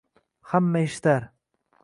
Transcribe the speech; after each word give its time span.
Hamma 0.53 0.81
eshitar 0.87 1.29